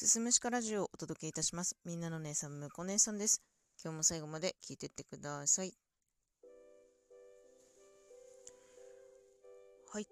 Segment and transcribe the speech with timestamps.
[0.00, 1.76] すすむしかラジオをお届けいたします。
[1.84, 3.42] みんなの姉さん、むこ姉さんです。
[3.84, 5.74] 今日も最後まで聞いてってください。
[9.92, 10.06] はい。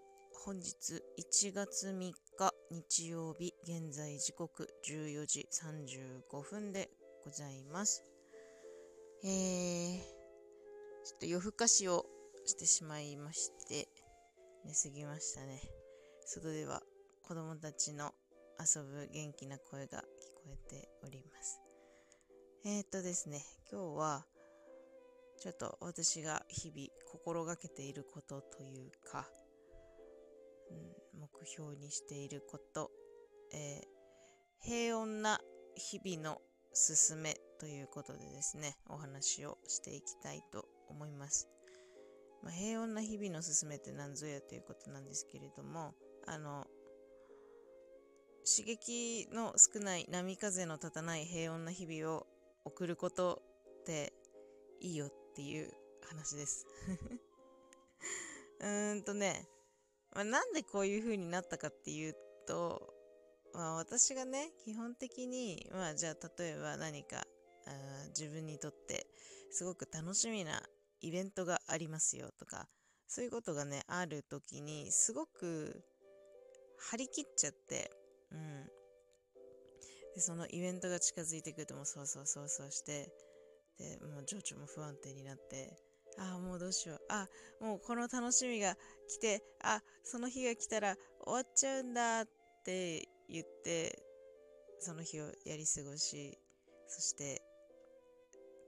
[0.44, 1.02] 本日
[1.42, 2.12] 1月3日
[2.70, 5.48] 日曜日、現在時刻14時
[6.30, 6.90] 35分で
[7.24, 8.04] ございます。
[9.24, 9.98] えー、
[11.06, 12.04] ちょっと夜更かしを
[12.44, 13.88] してしまいまして、
[14.66, 15.62] 寝すぎましたね。
[16.26, 16.82] 外では
[17.22, 18.12] 子供たちの
[18.60, 20.02] 遊ぶ元気な声が聞
[20.34, 21.60] こえております。
[22.64, 24.26] えー、っとですね、今日は
[25.40, 29.28] ちょっと私が日々心がけていることというか、
[31.14, 32.90] うん、目標にしていること、
[33.54, 35.38] えー、平穏な
[35.76, 36.40] 日々の
[36.74, 41.48] 進めということでですね、お話をしていきたいと思います。
[42.42, 45.94] まあ、平穏な日々の進めって何ぞやということなんですけれども、
[46.26, 46.66] あの、
[48.48, 52.26] 刺激の少ない波風の立たない平穏な日々を
[52.64, 53.42] 送ること
[53.82, 54.14] って
[54.80, 55.70] いいよっていう
[56.08, 56.66] 話です。
[58.60, 59.46] うーんとね、
[60.12, 62.94] まあ、なんでこういう風になったかっていうと、
[63.52, 67.26] まあ、私がね基本的にまあじゃあ例えば何か
[67.66, 69.06] あ自分にとって
[69.50, 70.62] すごく楽しみな
[71.00, 72.68] イベントがありますよとか
[73.06, 75.84] そういうことがねある時にすごく
[76.78, 77.90] 張り切っちゃって
[78.32, 78.70] うん。
[80.14, 83.12] で、そのイベントが近づいてくるともうそうそうそうそうして、
[83.78, 85.76] で、もう情緒も不安定になって、
[86.18, 87.00] ああ、もうどうしよう。
[87.08, 87.28] あ、
[87.60, 88.76] もうこの楽しみが
[89.06, 92.28] 来て、あ、その日が来たら終わっちゃうんだっ
[92.64, 94.02] て言って、
[94.80, 96.38] その日をやり過ごし、
[96.88, 97.42] そして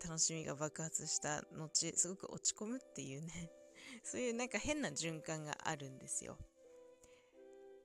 [0.05, 3.51] 楽しみが爆発した後、すごく落ち込むっていうね、
[4.03, 6.39] そういうなんか変な循環があるんですよ。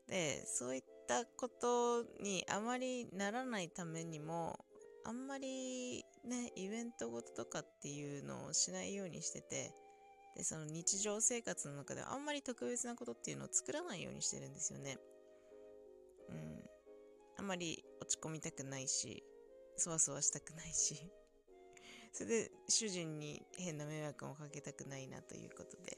[0.07, 4.59] で、そういったことにあまりならないためにも、
[5.05, 9.71] あんまりね、イベントごととかっていうのをしないようにしてて、
[10.35, 14.97] で、その日常生活の中であんまり特別なことっていうのを作らないようにしてるんですよね。
[16.29, 16.63] うん。
[17.37, 19.23] あんまり落ち込みたくないし、
[19.77, 21.09] そわそわしたくないし。
[22.11, 25.97] それで主人に変な迷惑をかけたくないなということで。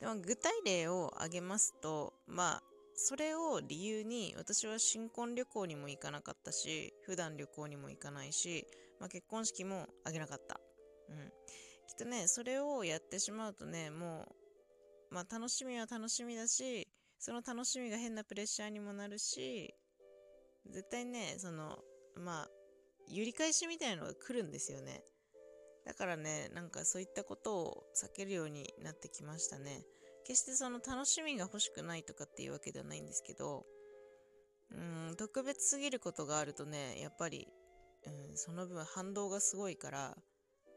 [0.00, 2.62] でも具体例を挙げますと、まあ、
[3.00, 8.66] それを理由に私は新婚旅行にも行かなかったし、普段旅行にも行かないし、
[8.98, 10.60] まあ、結婚式も挙げなかった。
[11.08, 11.32] うん。
[11.86, 14.26] きっとね、それをやってしまうとね、も
[15.10, 16.88] う、まあ楽しみは楽しみだし、
[17.20, 19.72] その楽しみが変なプレッシャーにもなるし、
[20.68, 21.78] 絶対ね、その、
[22.16, 22.48] まあ、
[23.08, 25.04] 揺り返しみたいなのが来るんですよね。
[25.86, 29.84] だからね、なんかそういったことを避けるようになってきましたね。
[30.28, 33.64] 決してその楽しみが欲しくないとかっていうわけではないんですけど、
[34.70, 37.48] うん、特別すぎることがあるとね、やっぱり、
[38.06, 40.14] うん、その分反動がすごいから、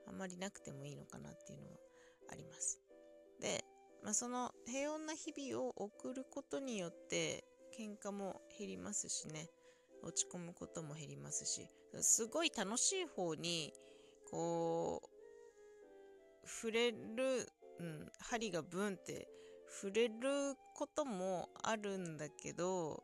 [0.07, 1.78] あんまりなくてもいいのかなっていうのは
[2.31, 2.79] あります。
[3.41, 3.66] で、
[4.03, 7.44] まあ、その平穏な日々を送ることによって、
[7.78, 9.50] 喧嘩も減りますしね、
[10.01, 11.68] 落ち込むことも減りますし、
[12.00, 13.73] すごい楽しい方に
[14.29, 19.28] こう、触れる、うん、針がブンって
[19.72, 20.14] 触れる
[20.76, 23.04] こともあるんだけど、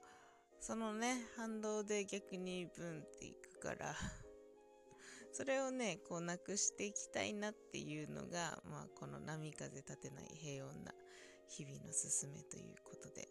[0.60, 3.96] そのね、反動で逆にブンっていくから
[5.32, 10.94] それをね、こうなくしていきたいなっていうのが、まあ、この波風立てない平穏な
[11.48, 13.30] 日々の進めということで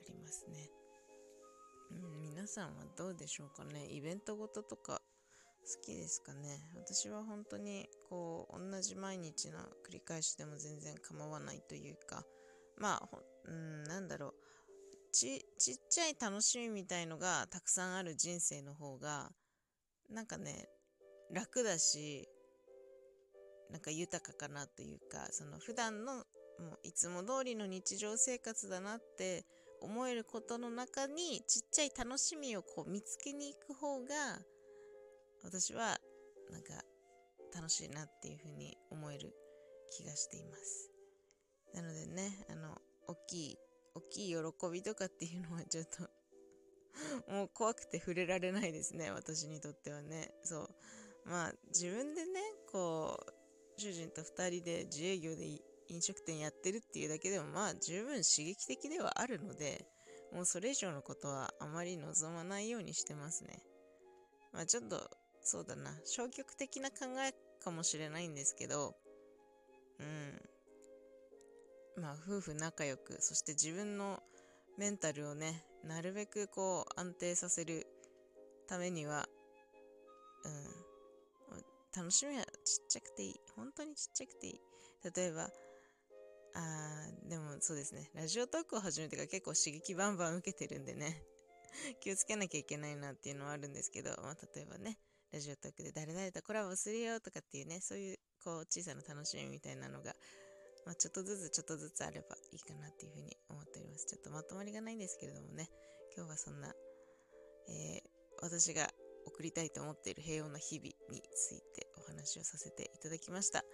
[0.00, 0.70] ありますね。
[1.90, 3.86] うん、皆さんはどうでしょうかね？
[3.90, 5.00] イベントごととか
[5.62, 6.60] 好きですかね？
[6.76, 12.26] 私は本当にこう同じ毎日の繰り返しでも全然構わないというか
[12.78, 13.08] まあ
[13.46, 14.34] うんなんだろう
[15.12, 19.30] ちちっちゃい楽しみみたいのがたくさんある人生の方が
[20.10, 20.68] なんかね
[21.32, 22.28] 楽だし
[23.70, 29.44] なんか豊かかなというかその普段のもういつも通りの日常生活だなって
[29.80, 34.14] 思えることの中にちっちゃい楽しみをこう見つけに行く方が
[35.42, 35.98] 私は
[36.50, 36.82] なんか
[37.54, 39.34] 楽しいなっていうふうに思える
[39.96, 40.93] 気がしています。
[41.74, 43.58] なのでね、あの、大きい、
[43.94, 46.08] 大きい喜びとかっていうのはちょっと
[47.32, 50.32] もう怖くて触れられないですね、私にとってはね。
[50.44, 50.68] そう。
[51.24, 52.40] まあ、自分でね、
[52.70, 55.46] こう、主人と2人で自営業で
[55.88, 59.86] 飲食店やってるっていうだけでも、まあ、十分刺激的ではあるので、
[60.32, 63.62] もうそれ以上のことはあまり望まないようにしてますね。
[64.52, 65.10] まあ、ちょっと
[65.42, 68.94] そうだな、消極的な考えかもしれないんですけど、
[69.98, 70.53] うん。
[71.96, 74.22] まあ、夫婦仲良く、そして自分の
[74.78, 77.86] メンタルをね、なるべくこう安定させる
[78.68, 79.26] ためには、
[80.44, 80.84] うん、
[81.96, 82.50] 楽しみはちっ
[82.88, 83.34] ちゃくていい。
[83.54, 84.60] 本当にちっちゃくていい。
[85.14, 85.50] 例えば、
[86.54, 88.10] あー、でもそうですね。
[88.14, 91.22] ラジオトークを始めてから結構刺激バンバン受けてるんでね。
[92.00, 94.98] 気をつけなきゃいけないなっていうのはあるんですけど、まあ、例えばね、
[95.32, 100.14] ラジオトークで誰々とコラボするよとかっていうね、そういうこう小さな楽しみみたいなのが、
[100.84, 104.06] まあ、ちょっとずつちょっとずつあればいいかなっていうふうに思っております。
[104.06, 105.70] ちょっとまとまりがないんですけれどもね、
[106.16, 106.68] 今日はそんな、
[107.68, 108.02] えー、
[108.42, 108.88] 私が
[109.26, 113.64] 送りたいと思っている平穏な日々についてお話をさせていただきました。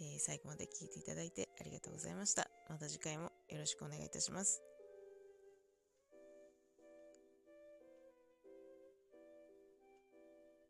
[0.00, 2.48] えー、最後まで聞いていただいてありがとうございました。
[2.68, 4.73] また次回もよろしくお願いいたします。